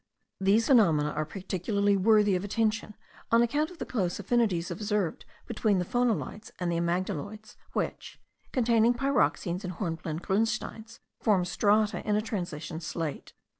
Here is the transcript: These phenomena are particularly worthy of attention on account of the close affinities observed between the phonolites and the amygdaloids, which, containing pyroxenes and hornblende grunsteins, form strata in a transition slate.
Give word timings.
These 0.39 0.65
phenomena 0.65 1.11
are 1.11 1.25
particularly 1.27 1.95
worthy 1.95 2.35
of 2.35 2.43
attention 2.43 2.95
on 3.31 3.43
account 3.43 3.69
of 3.69 3.77
the 3.77 3.85
close 3.85 4.19
affinities 4.19 4.71
observed 4.71 5.25
between 5.45 5.77
the 5.77 5.85
phonolites 5.85 6.49
and 6.57 6.71
the 6.71 6.77
amygdaloids, 6.77 7.55
which, 7.73 8.19
containing 8.51 8.95
pyroxenes 8.95 9.63
and 9.63 9.73
hornblende 9.73 10.23
grunsteins, 10.23 11.01
form 11.19 11.45
strata 11.45 12.01
in 12.01 12.15
a 12.15 12.21
transition 12.23 12.79
slate. 12.79 13.33